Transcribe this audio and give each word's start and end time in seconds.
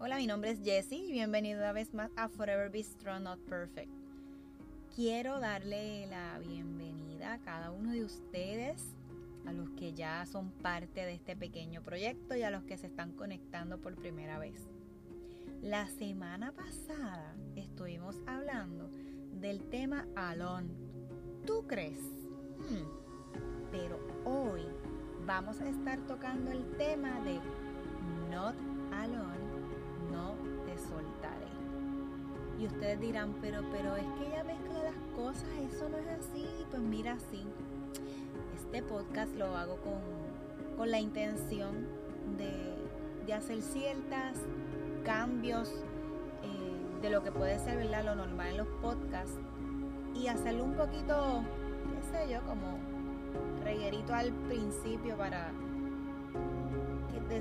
Hola, 0.00 0.18
mi 0.18 0.28
nombre 0.28 0.52
es 0.52 0.60
Jessie 0.62 1.08
y 1.08 1.10
bienvenido 1.10 1.58
una 1.58 1.72
vez 1.72 1.92
más 1.92 2.12
a 2.14 2.28
Forever 2.28 2.70
Be 2.70 2.84
Strong 2.84 3.24
Not 3.24 3.40
Perfect. 3.40 3.90
Quiero 4.94 5.40
darle 5.40 6.06
la 6.06 6.38
bienvenida 6.38 7.32
a 7.32 7.38
cada 7.40 7.72
uno 7.72 7.90
de 7.90 8.04
ustedes, 8.04 8.80
a 9.44 9.52
los 9.52 9.68
que 9.70 9.94
ya 9.94 10.24
son 10.26 10.52
parte 10.52 11.04
de 11.04 11.14
este 11.14 11.34
pequeño 11.34 11.82
proyecto 11.82 12.36
y 12.36 12.44
a 12.44 12.50
los 12.50 12.62
que 12.62 12.78
se 12.78 12.86
están 12.86 13.10
conectando 13.10 13.78
por 13.78 13.96
primera 13.96 14.38
vez. 14.38 14.68
La 15.62 15.88
semana 15.88 16.52
pasada 16.52 17.34
estuvimos 17.56 18.20
hablando 18.28 18.88
del 19.32 19.64
tema 19.64 20.06
Alone. 20.14 20.68
¿Tú 21.44 21.66
crees? 21.66 21.98
Hmm. 21.98 22.86
Pero 23.72 23.98
hoy 24.24 24.62
vamos 25.26 25.60
a 25.60 25.68
estar 25.68 25.98
tocando 26.06 26.52
el 26.52 26.64
tema 26.76 27.20
de 27.22 27.40
Not 28.30 28.67
Y 32.58 32.66
ustedes 32.66 33.00
dirán, 33.00 33.34
pero, 33.40 33.62
pero 33.70 33.96
es 33.96 34.06
que 34.18 34.26
ella 34.26 34.44
mezcla 34.44 34.82
las 34.82 34.96
cosas, 35.14 35.48
eso 35.72 35.88
no 35.88 35.98
es 35.98 36.08
así. 36.08 36.46
Pues 36.70 36.82
mira, 36.82 37.16
sí. 37.30 37.44
Este 38.56 38.82
podcast 38.82 39.34
lo 39.36 39.56
hago 39.56 39.76
con, 39.76 40.00
con 40.76 40.90
la 40.90 40.98
intención 40.98 41.86
de, 42.36 42.74
de, 43.26 43.32
hacer 43.32 43.62
ciertos 43.62 44.42
cambios 45.04 45.70
eh, 46.42 47.00
de 47.00 47.10
lo 47.10 47.22
que 47.22 47.32
puede 47.32 47.58
ser 47.58 47.78
¿verdad? 47.78 48.04
lo 48.04 48.14
normal 48.14 48.48
en 48.48 48.56
los 48.58 48.68
podcasts 48.82 49.38
y 50.14 50.26
hacerlo 50.26 50.64
un 50.64 50.74
poquito, 50.74 51.42
qué 51.94 52.18
sé 52.18 52.32
yo, 52.32 52.40
como 52.42 52.78
reguerito 53.64 54.12
al 54.12 54.32
principio 54.48 55.16
para 55.16 55.52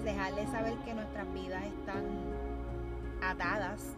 dejarles 0.03 0.49
saber 0.49 0.75
que 0.85 0.93
nuestras 0.93 1.33
vidas 1.33 1.63
están 1.65 2.03
atadas 3.21 3.95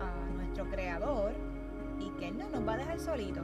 a 0.00 0.30
nuestro 0.30 0.68
creador 0.70 1.32
y 2.00 2.10
que 2.18 2.30
no 2.30 2.48
nos 2.48 2.66
va 2.66 2.74
a 2.74 2.78
dejar 2.78 3.00
solito. 3.00 3.42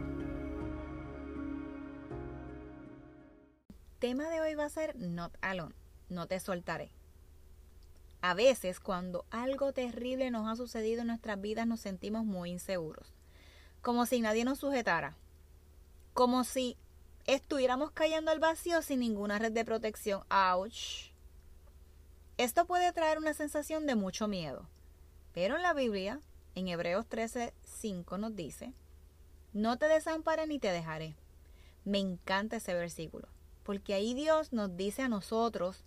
Tema 3.98 4.28
de 4.28 4.40
hoy 4.40 4.54
va 4.54 4.66
a 4.66 4.68
ser 4.68 4.96
Not 4.96 5.36
Alone, 5.40 5.74
no 6.08 6.26
te 6.26 6.38
soltaré. 6.38 6.90
A 8.20 8.34
veces 8.34 8.80
cuando 8.80 9.26
algo 9.30 9.72
terrible 9.72 10.30
nos 10.30 10.48
ha 10.48 10.56
sucedido 10.56 11.02
en 11.02 11.08
nuestras 11.08 11.40
vidas 11.40 11.66
nos 11.66 11.80
sentimos 11.80 12.24
muy 12.24 12.50
inseguros, 12.50 13.12
como 13.82 14.06
si 14.06 14.20
nadie 14.20 14.44
nos 14.44 14.60
sujetara, 14.60 15.16
como 16.14 16.44
si 16.44 16.76
estuviéramos 17.26 17.90
cayendo 17.90 18.30
al 18.30 18.40
vacío 18.40 18.82
sin 18.82 19.00
ninguna 19.00 19.38
red 19.38 19.52
de 19.52 19.64
protección. 19.64 20.22
¡Auch! 20.30 21.12
Esto 22.36 22.66
puede 22.66 22.92
traer 22.92 23.18
una 23.18 23.32
sensación 23.32 23.86
de 23.86 23.94
mucho 23.94 24.26
miedo, 24.26 24.68
pero 25.34 25.56
en 25.56 25.62
la 25.62 25.74
Biblia, 25.74 26.20
en 26.54 26.68
Hebreos 26.68 27.06
13:5 27.06 28.18
nos 28.18 28.34
dice, 28.34 28.72
no 29.52 29.76
te 29.76 29.86
desamparé 29.86 30.46
ni 30.46 30.58
te 30.58 30.70
dejaré. 30.70 31.16
Me 31.84 31.98
encanta 31.98 32.56
ese 32.56 32.72
versículo, 32.72 33.28
porque 33.62 33.92
ahí 33.92 34.14
Dios 34.14 34.52
nos 34.52 34.76
dice 34.76 35.02
a 35.02 35.08
nosotros 35.08 35.84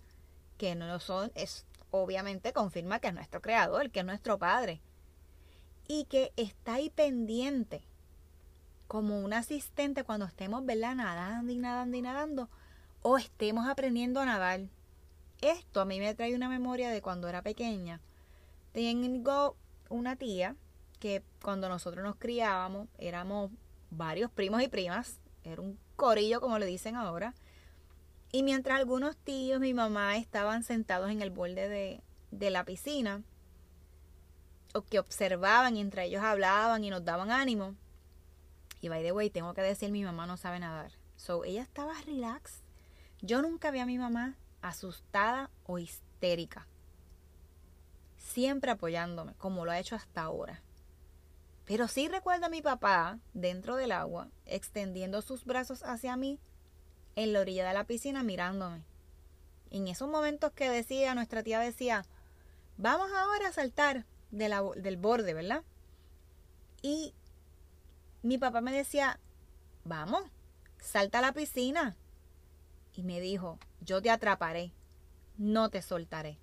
que 0.56 0.76
no 0.76 1.00
son, 1.00 1.32
es, 1.34 1.66
obviamente 1.90 2.52
confirma 2.52 3.00
que 3.00 3.08
es 3.08 3.14
nuestro 3.14 3.42
creador, 3.42 3.90
que 3.90 4.00
es 4.00 4.06
nuestro 4.06 4.38
Padre, 4.38 4.80
y 5.88 6.04
que 6.04 6.32
está 6.36 6.74
ahí 6.74 6.90
pendiente, 6.90 7.82
como 8.86 9.18
un 9.18 9.32
asistente 9.32 10.04
cuando 10.04 10.26
estemos, 10.26 10.64
¿verdad? 10.64 10.94
Nadando 10.94 11.52
y 11.52 11.56
nadando 11.56 11.96
y 11.96 12.02
nadando, 12.02 12.48
o 13.02 13.18
estemos 13.18 13.66
aprendiendo 13.66 14.20
a 14.20 14.26
nadar 14.26 14.60
esto 15.40 15.80
a 15.80 15.84
mí 15.84 16.00
me 16.00 16.14
trae 16.14 16.34
una 16.34 16.48
memoria 16.48 16.90
de 16.90 17.00
cuando 17.00 17.28
era 17.28 17.42
pequeña. 17.42 18.00
Tengo 18.78 19.56
una 19.88 20.14
tía 20.14 20.54
que 21.00 21.24
cuando 21.42 21.68
nosotros 21.68 22.04
nos 22.04 22.14
criábamos 22.14 22.86
éramos 22.96 23.50
varios 23.90 24.30
primos 24.30 24.62
y 24.62 24.68
primas, 24.68 25.18
era 25.42 25.60
un 25.60 25.76
corillo 25.96 26.40
como 26.40 26.60
le 26.60 26.66
dicen 26.66 26.94
ahora. 26.94 27.34
Y 28.30 28.44
mientras 28.44 28.78
algunos 28.78 29.16
tíos, 29.16 29.58
mi 29.58 29.74
mamá 29.74 30.16
estaban 30.16 30.62
sentados 30.62 31.10
en 31.10 31.22
el 31.22 31.30
borde 31.30 31.68
de, 31.68 32.04
de 32.30 32.50
la 32.52 32.64
piscina, 32.64 33.24
o 34.72 34.82
que 34.82 35.00
observaban 35.00 35.76
y 35.76 35.80
entre 35.80 36.04
ellos 36.04 36.22
hablaban 36.22 36.84
y 36.84 36.90
nos 36.90 37.04
daban 37.04 37.32
ánimo. 37.32 37.74
Y 38.80 38.90
by 38.90 39.02
the 39.02 39.10
way, 39.10 39.28
tengo 39.28 39.54
que 39.54 39.62
decir, 39.62 39.90
mi 39.90 40.04
mamá 40.04 40.28
no 40.28 40.36
sabe 40.36 40.60
nadar. 40.60 40.92
So, 41.16 41.42
ella 41.44 41.62
estaba 41.62 42.00
relax. 42.06 42.62
Yo 43.22 43.42
nunca 43.42 43.72
vi 43.72 43.80
a 43.80 43.86
mi 43.86 43.98
mamá 43.98 44.36
asustada 44.62 45.50
o 45.64 45.80
histérica. 45.80 46.68
Siempre 48.28 48.70
apoyándome, 48.70 49.34
como 49.34 49.64
lo 49.64 49.70
ha 49.70 49.78
hecho 49.78 49.96
hasta 49.96 50.22
ahora. 50.22 50.60
Pero 51.64 51.88
sí 51.88 52.08
recuerdo 52.08 52.46
a 52.46 52.50
mi 52.50 52.60
papá 52.60 53.18
dentro 53.32 53.76
del 53.76 53.90
agua, 53.90 54.28
extendiendo 54.44 55.22
sus 55.22 55.44
brazos 55.44 55.82
hacia 55.82 56.16
mí 56.16 56.38
en 57.16 57.32
la 57.32 57.40
orilla 57.40 57.66
de 57.66 57.74
la 57.74 57.84
piscina 57.84 58.22
mirándome. 58.22 58.84
En 59.70 59.88
esos 59.88 60.08
momentos 60.08 60.52
que 60.52 60.70
decía, 60.70 61.14
nuestra 61.14 61.42
tía 61.42 61.58
decía, 61.58 62.04
vamos 62.76 63.10
ahora 63.12 63.48
a 63.48 63.52
saltar 63.52 64.04
del 64.30 64.96
borde, 64.98 65.34
¿verdad? 65.34 65.62
Y 66.82 67.14
mi 68.22 68.38
papá 68.38 68.60
me 68.60 68.72
decía, 68.72 69.18
vamos, 69.84 70.22
salta 70.78 71.18
a 71.18 71.22
la 71.22 71.32
piscina. 71.32 71.96
Y 72.94 73.02
me 73.02 73.20
dijo, 73.20 73.58
yo 73.80 74.02
te 74.02 74.10
atraparé, 74.10 74.72
no 75.38 75.70
te 75.70 75.82
soltaré. 75.82 76.38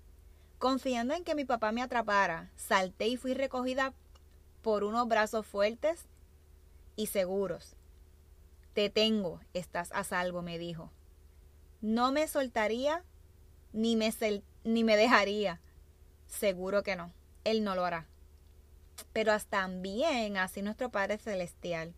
Confiando 0.58 1.14
en 1.14 1.22
que 1.22 1.34
mi 1.34 1.44
papá 1.44 1.70
me 1.72 1.82
atrapara, 1.82 2.50
salté 2.56 3.08
y 3.08 3.16
fui 3.16 3.34
recogida 3.34 3.92
por 4.62 4.84
unos 4.84 5.06
brazos 5.06 5.46
fuertes 5.46 6.06
y 6.96 7.08
seguros. 7.08 7.76
Te 8.72 8.88
tengo, 8.88 9.40
estás 9.52 9.90
a 9.92 10.02
salvo, 10.02 10.42
me 10.42 10.58
dijo. 10.58 10.90
No 11.82 12.10
me 12.10 12.26
soltaría 12.26 13.04
ni 13.72 13.96
me, 13.96 14.12
ni 14.64 14.82
me 14.82 14.96
dejaría. 14.96 15.60
Seguro 16.26 16.82
que 16.82 16.96
no, 16.96 17.12
Él 17.44 17.62
no 17.62 17.74
lo 17.74 17.84
hará. 17.84 18.06
Pero 19.12 19.32
hasta 19.32 19.60
también 19.60 20.38
así 20.38 20.62
nuestro 20.62 20.90
Padre 20.90 21.18
Celestial. 21.18 21.94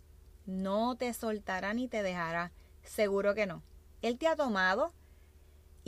No 0.47 0.97
te 0.97 1.13
soltará 1.15 1.75
ni 1.75 1.87
te 1.87 2.03
dejará. 2.03 2.51
Seguro 2.83 3.35
que 3.35 3.47
no. 3.47 3.63
Él 4.03 4.19
te 4.19 4.27
ha 4.27 4.35
tomado 4.35 4.93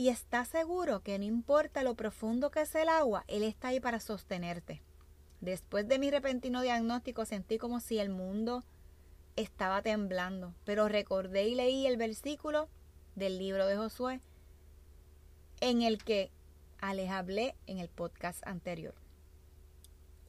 y 0.01 0.09
está 0.09 0.45
seguro 0.45 1.03
que 1.03 1.19
no 1.19 1.25
importa 1.25 1.83
lo 1.83 1.93
profundo 1.93 2.49
que 2.49 2.61
es 2.61 2.73
el 2.73 2.89
agua, 2.89 3.23
Él 3.27 3.43
está 3.43 3.67
ahí 3.67 3.79
para 3.79 3.99
sostenerte. 3.99 4.81
Después 5.41 5.87
de 5.87 5.99
mi 5.99 6.09
repentino 6.09 6.63
diagnóstico 6.63 7.23
sentí 7.23 7.59
como 7.59 7.79
si 7.79 7.99
el 7.99 8.09
mundo 8.09 8.63
estaba 9.35 9.83
temblando, 9.83 10.55
pero 10.65 10.87
recordé 10.87 11.49
y 11.49 11.53
leí 11.53 11.85
el 11.85 11.97
versículo 11.97 12.67
del 13.13 13.37
libro 13.37 13.67
de 13.67 13.77
Josué 13.77 14.21
en 15.59 15.83
el 15.83 16.03
que 16.03 16.31
les 16.95 17.11
hablé 17.11 17.53
en 17.67 17.77
el 17.77 17.87
podcast 17.87 18.41
anterior. 18.47 18.95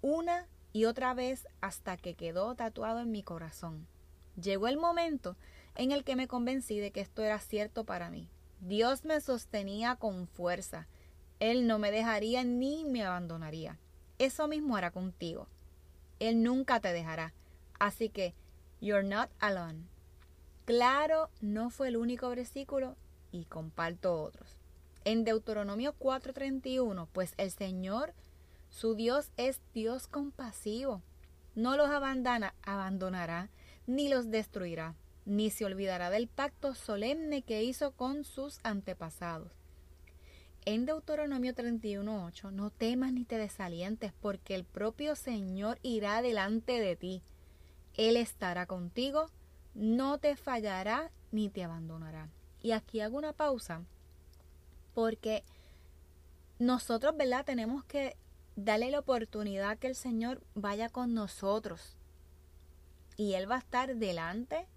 Una 0.03 0.49
y 0.75 0.85
otra 0.85 1.15
vez 1.15 1.49
hasta 1.63 1.97
que 1.97 2.13
quedó 2.13 2.55
tatuado 2.57 3.01
en 3.01 3.11
mi 3.11 3.23
corazón. 3.23 3.87
Llegó 4.39 4.69
el 4.69 4.77
momento 4.77 5.35
en 5.77 5.93
el 5.93 6.05
que 6.05 6.15
me 6.15 6.29
convencí 6.29 6.79
de 6.79 6.91
que 6.91 7.01
esto 7.01 7.23
era 7.23 7.39
cierto 7.39 7.85
para 7.85 8.11
mí. 8.11 8.29
Dios 8.63 9.05
me 9.05 9.21
sostenía 9.21 9.97
con 9.97 10.29
fuerza. 10.29 10.87
Él 11.41 11.67
no 11.67 11.81
me 11.81 11.91
dejaría 11.91 12.45
ni 12.45 12.85
me 12.85 13.05
abandonaría. 13.05 13.81
Eso 14.19 14.47
mismo 14.47 14.77
hará 14.77 14.93
contigo. 14.93 15.49
Él 16.21 16.45
nunca 16.45 16.79
te 16.79 16.93
dejará. 16.93 17.35
Así 17.81 18.09
que, 18.09 18.35
you're 18.81 19.03
not 19.03 19.31
alone. 19.41 19.89
Claro, 20.65 21.29
no 21.41 21.71
fue 21.71 21.89
el 21.89 21.97
único 21.97 22.29
versículo 22.29 22.95
y 23.33 23.47
comparto 23.47 24.23
otros. 24.23 24.57
En 25.05 25.25
Deuteronomio 25.25 25.97
4:31, 25.99 27.09
pues 27.13 27.35
el 27.39 27.51
Señor, 27.51 28.15
su 28.71 28.95
Dios, 28.95 29.33
es 29.37 29.61
Dios 29.75 30.07
compasivo. 30.07 31.03
No 31.57 31.77
los 31.77 31.91
abandona, 31.91 32.55
abandonará 32.63 33.51
ni 33.89 34.09
los 34.09 34.31
destruirá 34.31 34.95
ni 35.25 35.51
se 35.51 35.65
olvidará 35.65 36.11
del 36.11 36.29
pacto 36.29 36.75
solemne 36.75 37.43
que 37.43 37.63
hizo 37.63 37.93
con 37.93 38.25
sus 38.25 38.59
antepasados. 38.63 39.53
En 40.65 40.87
Deuteronomio 40.87 41.55
31.8, 41.55 42.53
no 42.53 42.71
temas 42.71 43.13
ni 43.13 43.25
te 43.25 43.37
desalientes, 43.37 44.13
porque 44.21 44.55
el 44.55 44.65
propio 44.65 45.17
Señor 45.17 45.79
irá 45.83 46.23
delante 46.23 46.81
de 46.81 46.95
ti. 46.95 47.23
Él 47.95 48.17
estará 48.17 48.67
contigo, 48.67 49.27
no 49.75 50.19
te 50.19 50.37
fallará 50.37 51.11
ni 51.33 51.49
te 51.49 51.65
abandonará. 51.65 52.29
Y 52.61 52.73
aquí 52.73 53.01
hago 53.01 53.19
una 53.19 53.33
pausa, 53.33 53.83
porque 54.95 55.43
nosotros, 56.61 57.17
¿verdad? 57.17 57.45
Tenemos 57.45 57.85
que 57.85 58.17
darle 58.55 58.91
la 58.93 59.01
oportunidad 59.01 59.79
que 59.79 59.89
el 59.89 59.97
Señor 59.97 60.43
vaya 60.55 60.89
con 60.89 61.13
nosotros. 61.13 61.97
Y 63.17 63.35
Él 63.35 63.51
va 63.51 63.57
a 63.57 63.61
estar 63.61 63.97
delante 63.97 64.69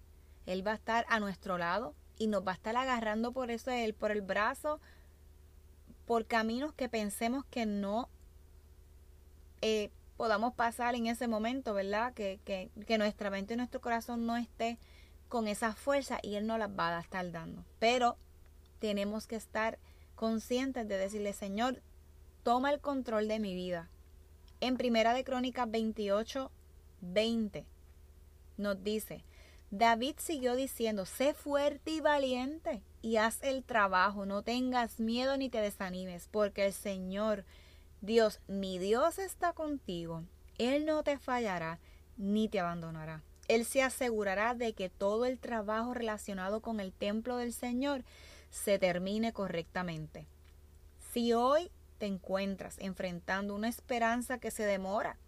él 0.46 0.66
va 0.66 0.72
a 0.72 0.76
estar 0.76 1.04
a 1.08 1.20
nuestro 1.20 1.58
lado 1.58 1.94
y 2.18 2.28
nos 2.28 2.46
va 2.46 2.52
a 2.52 2.54
estar 2.54 2.76
agarrando 2.76 3.32
por 3.32 3.50
eso 3.50 3.70
él, 3.70 3.94
por 3.94 4.10
el 4.10 4.22
brazo, 4.22 4.80
por 6.06 6.26
caminos 6.26 6.72
que 6.72 6.88
pensemos 6.88 7.44
que 7.46 7.66
no 7.66 8.08
eh, 9.60 9.90
podamos 10.16 10.54
pasar 10.54 10.94
en 10.94 11.06
ese 11.06 11.28
momento, 11.28 11.74
¿verdad? 11.74 12.14
Que, 12.14 12.40
que, 12.44 12.70
que 12.86 12.98
nuestra 12.98 13.30
mente 13.30 13.54
y 13.54 13.56
nuestro 13.56 13.80
corazón 13.80 14.24
no 14.26 14.36
esté 14.36 14.78
con 15.28 15.48
esa 15.48 15.74
fuerza 15.74 16.18
y 16.22 16.36
Él 16.36 16.46
no 16.46 16.56
las 16.58 16.70
va 16.70 16.96
a 16.96 17.00
estar 17.00 17.30
dando. 17.32 17.64
Pero 17.78 18.16
tenemos 18.78 19.26
que 19.26 19.36
estar 19.36 19.78
conscientes 20.14 20.88
de 20.88 20.96
decirle, 20.96 21.32
Señor, 21.32 21.82
toma 22.42 22.72
el 22.72 22.80
control 22.80 23.28
de 23.28 23.40
mi 23.40 23.54
vida. 23.54 23.90
En 24.60 24.76
Primera 24.76 25.12
de 25.12 25.24
Crónicas 25.24 25.70
28, 25.70 26.50
20 27.02 27.66
nos 28.56 28.82
dice, 28.82 29.24
David 29.78 30.14
siguió 30.18 30.56
diciendo, 30.56 31.04
sé 31.04 31.34
fuerte 31.34 31.90
y 31.90 32.00
valiente 32.00 32.82
y 33.02 33.18
haz 33.18 33.42
el 33.42 33.62
trabajo, 33.62 34.24
no 34.24 34.42
tengas 34.42 35.00
miedo 35.00 35.36
ni 35.36 35.50
te 35.50 35.60
desanimes, 35.60 36.28
porque 36.30 36.64
el 36.64 36.72
Señor, 36.72 37.44
Dios, 38.00 38.40
mi 38.48 38.78
Dios 38.78 39.18
está 39.18 39.52
contigo, 39.52 40.22
Él 40.56 40.86
no 40.86 41.02
te 41.02 41.18
fallará 41.18 41.78
ni 42.16 42.48
te 42.48 42.60
abandonará. 42.60 43.22
Él 43.48 43.66
se 43.66 43.82
asegurará 43.82 44.54
de 44.54 44.72
que 44.72 44.88
todo 44.88 45.26
el 45.26 45.38
trabajo 45.38 45.92
relacionado 45.92 46.62
con 46.62 46.80
el 46.80 46.94
templo 46.94 47.36
del 47.36 47.52
Señor 47.52 48.02
se 48.48 48.78
termine 48.78 49.34
correctamente. 49.34 50.26
Si 51.12 51.34
hoy 51.34 51.70
te 51.98 52.06
encuentras 52.06 52.78
enfrentando 52.78 53.54
una 53.54 53.68
esperanza 53.68 54.38
que 54.38 54.50
se 54.50 54.64
demora, 54.64 55.18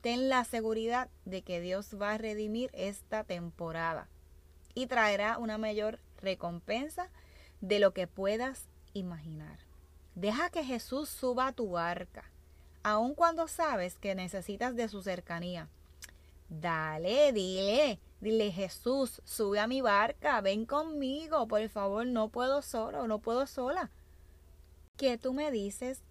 ten 0.00 0.28
la 0.28 0.44
seguridad 0.44 1.08
de 1.24 1.42
que 1.42 1.60
Dios 1.60 1.96
va 2.00 2.12
a 2.12 2.18
redimir 2.18 2.70
esta 2.72 3.24
temporada 3.24 4.08
y 4.74 4.86
traerá 4.86 5.38
una 5.38 5.58
mayor 5.58 5.98
recompensa 6.20 7.10
de 7.60 7.78
lo 7.80 7.92
que 7.92 8.06
puedas 8.06 8.66
imaginar. 8.92 9.58
Deja 10.14 10.50
que 10.50 10.64
Jesús 10.64 11.08
suba 11.08 11.48
a 11.48 11.52
tu 11.52 11.70
barca, 11.70 12.30
aun 12.82 13.14
cuando 13.14 13.48
sabes 13.48 13.98
que 13.98 14.14
necesitas 14.14 14.74
de 14.74 14.88
su 14.88 15.02
cercanía. 15.02 15.68
Dale, 16.48 17.32
dile, 17.32 18.00
dile 18.20 18.50
Jesús, 18.50 19.20
sube 19.24 19.60
a 19.60 19.66
mi 19.66 19.80
barca, 19.80 20.40
ven 20.40 20.64
conmigo, 20.64 21.46
por 21.46 21.68
favor, 21.68 22.06
no 22.06 22.30
puedo 22.30 22.62
solo, 22.62 23.06
no 23.06 23.18
puedo 23.18 23.46
sola. 23.46 23.90
Que 24.96 25.18
tú 25.18 25.34
me 25.34 25.50
dices, 25.50 26.02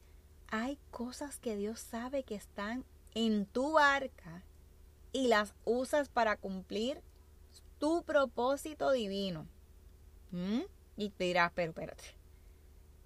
hay 0.49 0.77
cosas 0.91 1.39
que 1.39 1.55
Dios 1.55 1.79
sabe 1.79 2.23
que 2.23 2.35
están 2.35 2.85
en 3.13 3.45
tu 3.45 3.73
barca 3.73 4.43
y 5.11 5.27
las 5.27 5.53
usas 5.65 6.09
para 6.09 6.37
cumplir 6.37 7.01
tu 7.79 8.03
propósito 8.03 8.91
divino. 8.91 9.47
¿Mm? 10.31 10.61
Y 10.97 11.09
te 11.09 11.25
dirás, 11.25 11.51
pero 11.55 11.71
espérate, 11.71 12.15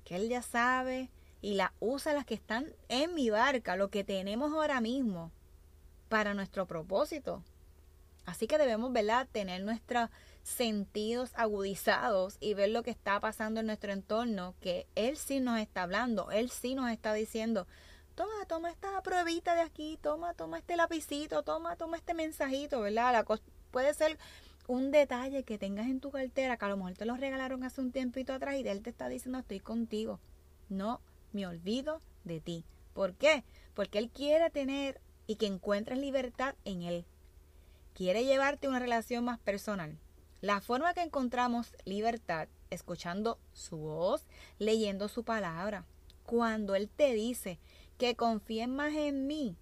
que 0.03 0.15
Él 0.15 0.29
ya 0.29 0.41
sabe 0.41 1.09
y 1.41 1.55
las 1.55 1.71
usa 1.79 2.13
las 2.13 2.25
que 2.25 2.33
están 2.33 2.73
en 2.87 3.13
mi 3.13 3.29
barca, 3.29 3.75
lo 3.75 3.89
que 3.89 4.03
tenemos 4.03 4.53
ahora 4.53 4.81
mismo 4.81 5.31
para 6.09 6.33
nuestro 6.33 6.65
propósito. 6.65 7.43
Así 8.25 8.47
que 8.47 8.57
debemos, 8.57 8.93
¿verdad?, 8.93 9.27
tener 9.31 9.63
nuestros 9.63 10.09
sentidos 10.43 11.31
agudizados 11.35 12.37
y 12.39 12.53
ver 12.53 12.69
lo 12.69 12.83
que 12.83 12.91
está 12.91 13.19
pasando 13.19 13.59
en 13.59 13.67
nuestro 13.67 13.91
entorno, 13.91 14.55
que 14.61 14.87
Él 14.95 15.17
sí 15.17 15.39
nos 15.39 15.59
está 15.59 15.83
hablando, 15.83 16.31
Él 16.31 16.49
sí 16.49 16.75
nos 16.75 16.91
está 16.91 17.13
diciendo, 17.13 17.67
toma, 18.15 18.45
toma 18.47 18.69
esta 18.69 19.01
pruebita 19.01 19.55
de 19.55 19.61
aquí, 19.61 19.97
toma, 20.01 20.33
toma 20.33 20.57
este 20.57 20.75
lapicito, 20.75 21.43
toma, 21.43 21.75
toma 21.75 21.97
este 21.97 22.13
mensajito, 22.13 22.81
¿verdad? 22.81 23.13
La 23.13 23.39
puede 23.71 23.93
ser 23.93 24.17
un 24.67 24.91
detalle 24.91 25.43
que 25.43 25.57
tengas 25.57 25.87
en 25.87 25.99
tu 25.99 26.11
cartera, 26.11 26.57
que 26.57 26.65
a 26.65 26.69
lo 26.69 26.77
mejor 26.77 26.93
te 26.93 27.05
lo 27.05 27.15
regalaron 27.15 27.63
hace 27.63 27.81
un 27.81 27.91
tiempito 27.91 28.33
atrás 28.33 28.55
y 28.55 28.67
Él 28.67 28.81
te 28.81 28.89
está 28.89 29.09
diciendo, 29.09 29.39
estoy 29.39 29.59
contigo, 29.59 30.19
no 30.69 31.01
me 31.33 31.47
olvido 31.47 31.99
de 32.23 32.39
ti. 32.39 32.65
¿Por 32.93 33.13
qué? 33.15 33.43
Porque 33.73 33.97
Él 33.97 34.09
quiere 34.09 34.49
tener 34.49 35.01
y 35.27 35.35
que 35.35 35.47
encuentres 35.47 35.97
libertad 35.97 36.55
en 36.65 36.83
Él. 36.83 37.05
Quiere 37.93 38.23
llevarte 38.25 38.67
una 38.67 38.79
relación 38.79 39.25
más 39.25 39.39
personal. 39.39 39.97
La 40.41 40.59
forma 40.59 40.93
que 40.93 41.01
encontramos 41.01 41.73
libertad, 41.85 42.47
escuchando 42.69 43.37
su 43.53 43.77
voz, 43.77 44.25
leyendo 44.57 45.07
su 45.07 45.23
palabra. 45.23 45.85
Cuando 46.25 46.75
Él 46.75 46.89
te 46.89 47.13
dice 47.13 47.59
que 48.01 48.15
confíes 48.15 48.67
más 48.67 48.95
en 48.95 49.27
mí 49.27 49.55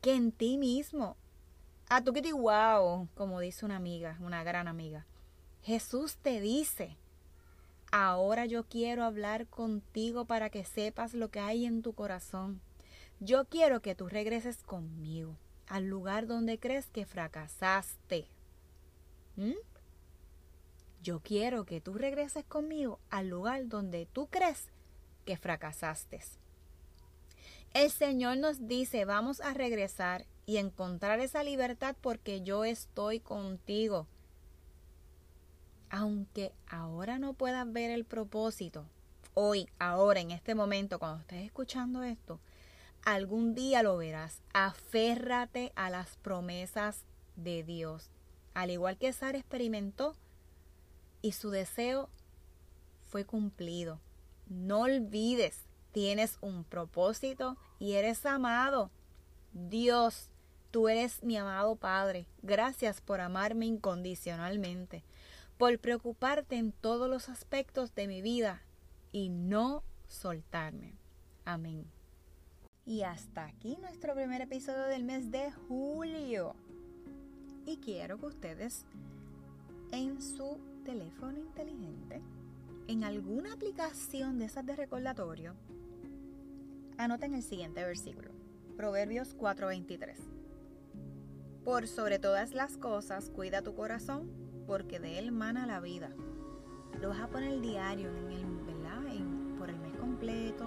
que 0.00 0.14
en 0.14 0.30
ti 0.30 0.56
mismo. 0.56 1.16
A 1.88 2.00
tu 2.04 2.12
que 2.12 2.32
wow, 2.32 3.08
como 3.16 3.40
dice 3.40 3.64
una 3.64 3.74
amiga, 3.74 4.16
una 4.20 4.44
gran 4.44 4.68
amiga. 4.68 5.04
Jesús 5.60 6.16
te 6.18 6.40
dice, 6.40 6.96
ahora 7.90 8.46
yo 8.46 8.68
quiero 8.68 9.02
hablar 9.02 9.48
contigo 9.48 10.26
para 10.26 10.48
que 10.48 10.62
sepas 10.62 11.12
lo 11.12 11.32
que 11.32 11.40
hay 11.40 11.66
en 11.66 11.82
tu 11.82 11.92
corazón. 11.92 12.60
Yo 13.18 13.46
quiero 13.46 13.82
que 13.82 13.96
tú 13.96 14.08
regreses 14.08 14.62
conmigo 14.62 15.36
al 15.66 15.86
lugar 15.86 16.28
donde 16.28 16.60
crees 16.60 16.86
que 16.86 17.04
fracasaste. 17.04 18.28
¿Mm? 19.34 19.54
Yo 21.02 21.18
quiero 21.18 21.64
que 21.64 21.80
tú 21.80 21.94
regreses 21.94 22.44
conmigo 22.44 23.00
al 23.10 23.28
lugar 23.28 23.66
donde 23.66 24.06
tú 24.06 24.28
crees 24.28 24.68
que 25.24 25.36
fracasaste. 25.36 26.20
El 27.74 27.90
Señor 27.90 28.36
nos 28.36 28.68
dice, 28.68 29.04
vamos 29.04 29.40
a 29.40 29.52
regresar 29.52 30.26
y 30.46 30.58
encontrar 30.58 31.18
esa 31.18 31.42
libertad 31.42 31.96
porque 32.00 32.40
yo 32.40 32.64
estoy 32.64 33.18
contigo. 33.18 34.06
Aunque 35.90 36.52
ahora 36.68 37.18
no 37.18 37.32
puedas 37.32 37.70
ver 37.72 37.90
el 37.90 38.04
propósito, 38.04 38.86
hoy, 39.34 39.68
ahora, 39.80 40.20
en 40.20 40.30
este 40.30 40.54
momento, 40.54 41.00
cuando 41.00 41.22
estés 41.22 41.44
escuchando 41.44 42.04
esto, 42.04 42.38
algún 43.04 43.56
día 43.56 43.82
lo 43.82 43.96
verás. 43.96 44.40
Aférrate 44.52 45.72
a 45.74 45.90
las 45.90 46.16
promesas 46.18 47.02
de 47.34 47.64
Dios. 47.64 48.08
Al 48.54 48.70
igual 48.70 48.98
que 48.98 49.12
Sara 49.12 49.36
experimentó 49.36 50.14
y 51.22 51.32
su 51.32 51.50
deseo 51.50 52.08
fue 53.08 53.24
cumplido. 53.24 53.98
No 54.46 54.82
olvides, 54.82 55.64
tienes 55.94 56.38
un 56.40 56.64
propósito 56.64 57.56
y 57.78 57.92
eres 57.92 58.26
amado. 58.26 58.90
Dios, 59.52 60.28
tú 60.72 60.88
eres 60.88 61.22
mi 61.22 61.36
amado 61.36 61.76
Padre. 61.76 62.26
Gracias 62.42 63.00
por 63.00 63.20
amarme 63.20 63.66
incondicionalmente, 63.66 65.04
por 65.56 65.78
preocuparte 65.78 66.56
en 66.56 66.72
todos 66.72 67.08
los 67.08 67.28
aspectos 67.28 67.94
de 67.94 68.08
mi 68.08 68.22
vida 68.22 68.60
y 69.12 69.28
no 69.28 69.84
soltarme. 70.08 70.98
Amén. 71.44 71.86
Y 72.84 73.02
hasta 73.02 73.44
aquí 73.44 73.78
nuestro 73.80 74.14
primer 74.14 74.42
episodio 74.42 74.86
del 74.86 75.04
mes 75.04 75.30
de 75.30 75.52
julio. 75.68 76.56
Y 77.66 77.76
quiero 77.76 78.18
que 78.18 78.26
ustedes 78.26 78.84
en 79.92 80.20
su 80.20 80.58
teléfono 80.84 81.38
inteligente, 81.38 82.20
en 82.88 83.04
alguna 83.04 83.52
aplicación 83.52 84.40
de 84.40 84.46
esas 84.46 84.66
de 84.66 84.74
recordatorio, 84.74 85.54
anoten 86.98 87.34
el 87.34 87.42
siguiente 87.42 87.84
versículo. 87.84 88.30
Proverbios 88.76 89.34
4:23. 89.34 90.18
Por 91.64 91.88
sobre 91.88 92.18
todas 92.18 92.52
las 92.52 92.76
cosas, 92.76 93.30
cuida 93.30 93.62
tu 93.62 93.74
corazón, 93.74 94.30
porque 94.66 95.00
de 95.00 95.18
él 95.18 95.32
mana 95.32 95.66
la 95.66 95.80
vida. 95.80 96.10
Lo 97.00 97.08
vas 97.08 97.20
a 97.20 97.28
poner 97.28 97.60
diario 97.60 98.10
en 98.10 98.30
el, 98.30 98.54
por 99.58 99.70
el 99.70 99.78
mes 99.78 99.94
completo, 99.96 100.64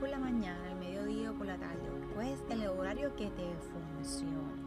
por 0.00 0.08
la 0.08 0.18
mañana, 0.18 0.70
el 0.70 0.78
mediodía 0.78 1.30
o 1.30 1.34
por 1.34 1.46
la 1.46 1.56
tarde, 1.56 1.80
pues 2.14 2.38
el 2.50 2.66
horario 2.66 3.14
que 3.16 3.30
te 3.30 3.46
funcione. 3.72 4.64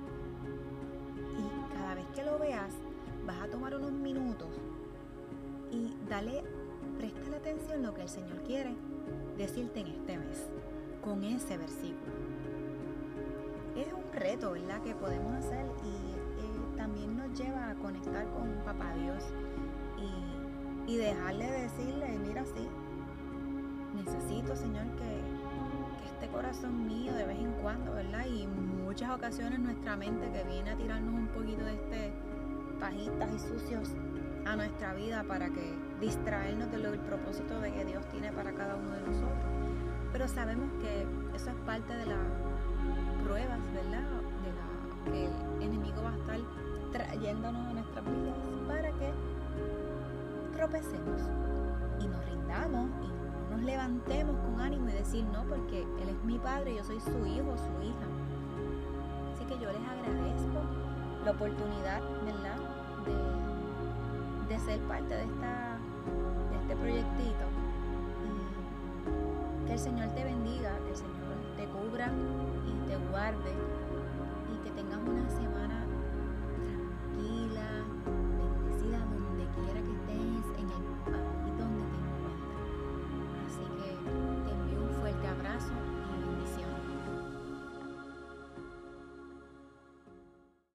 Y 1.37 1.73
cada 1.73 1.95
vez 1.95 2.05
que 2.15 2.23
lo 2.23 2.39
veas, 2.39 2.73
vas 3.25 3.41
a 3.41 3.47
tomar 3.47 3.75
unos 3.75 3.91
minutos 3.91 4.49
y 5.71 5.93
dale, 6.09 6.43
presta 6.97 7.29
la 7.29 7.37
atención 7.37 7.83
lo 7.83 7.93
que 7.93 8.01
el 8.01 8.09
Señor 8.09 8.41
quiere 8.43 8.75
decirte 9.37 9.81
en 9.81 9.87
este 9.87 10.17
mes, 10.17 10.49
con 11.07 11.23
ese 11.23 11.57
versículo. 11.57 12.11
Es 13.75 13.87
un 13.93 14.11
reto, 14.13 14.51
¿verdad?, 14.51 14.81
que 14.81 14.93
podemos 14.93 15.33
hacer 15.35 15.65
y 15.83 16.41
eh, 16.41 16.75
también 16.75 17.15
nos 17.15 17.31
lleva 17.39 17.69
a 17.69 17.75
conectar 17.75 18.27
con 18.31 18.49
Papá 18.65 18.93
Dios 18.95 19.23
y, 19.97 20.91
y 20.91 20.97
dejarle 20.97 21.49
decirle, 21.49 22.19
mira, 22.27 22.43
sí, 22.45 22.67
necesito, 23.95 24.55
Señor, 24.55 24.85
que, 24.97 25.21
este 26.05 26.27
corazón 26.29 26.87
mío 26.87 27.13
de 27.13 27.25
vez 27.25 27.37
en 27.37 27.51
cuando, 27.61 27.93
¿verdad? 27.93 28.25
Y 28.25 28.47
muchas 28.47 29.11
ocasiones 29.11 29.59
nuestra 29.59 29.95
mente 29.95 30.31
que 30.31 30.43
viene 30.51 30.71
a 30.71 30.75
tirarnos 30.75 31.13
un 31.13 31.27
poquito 31.27 31.63
de 31.63 31.75
este 31.75 32.11
pajitas 32.79 33.29
y 33.33 33.39
sucios 33.39 33.91
a 34.45 34.55
nuestra 34.55 34.93
vida 34.93 35.23
para 35.23 35.49
que 35.49 35.73
distraernos 36.01 36.71
de 36.71 36.77
del 36.79 36.99
propósito 36.99 37.59
de 37.59 37.71
que 37.71 37.85
Dios 37.85 38.03
tiene 38.09 38.31
para 38.31 38.51
cada 38.53 38.75
uno 38.75 38.91
de 38.91 39.01
nosotros. 39.01 39.66
Pero 40.11 40.27
sabemos 40.27 40.69
que 40.81 41.05
eso 41.35 41.49
es 41.49 41.55
parte 41.65 41.93
de 41.95 42.05
las 42.05 42.17
pruebas, 43.23 43.59
¿verdad? 43.73 44.03
De 45.05 45.11
que 45.11 45.25
el 45.25 45.61
enemigo 45.61 46.01
va 46.03 46.11
a 46.11 46.17
estar 46.17 46.39
trayéndonos 46.91 47.67
a 47.67 47.73
nuestras 47.73 48.05
vidas 48.05 48.35
para 48.67 48.91
que 48.91 49.11
tropecemos 50.55 51.21
y 51.99 52.07
nos 52.07 52.25
rindamos 52.25 52.89
y 53.03 53.07
no 53.07 53.27
nos 53.57 53.61
levantemos 53.61 54.35
con 54.37 54.61
ánimo 54.61 54.89
y 54.89 54.93
decir 54.93 55.23
no, 55.25 55.43
porque 55.43 55.81
Él 55.81 56.09
es 56.09 56.23
mi 56.23 56.37
padre, 56.37 56.75
yo 56.75 56.83
soy 56.83 56.99
su 56.99 57.25
hijo, 57.25 57.55
su 57.57 57.83
hija. 57.83 58.07
Así 59.33 59.45
que 59.45 59.53
yo 59.59 59.71
les 59.71 59.81
agradezco 59.81 60.61
la 61.25 61.31
oportunidad, 61.31 62.01
¿verdad? 62.25 62.57
De, 64.47 64.53
de 64.53 64.59
ser 64.59 64.79
parte 64.81 65.13
de, 65.15 65.23
esta, 65.23 65.77
de 66.51 66.57
este 66.61 66.75
proyectito. 66.75 67.56
El 69.77 69.83
Señor 69.83 70.09
te 70.15 70.23
bendiga, 70.23 70.75
que 70.85 70.89
el 70.89 70.95
Señor 70.95 71.37
te 71.55 71.65
cubra 71.67 72.11
y 72.65 72.89
te 72.89 72.97
guarde 73.11 73.53
y 74.51 74.63
que 74.63 74.71
tengas 74.71 74.97
una 75.07 75.29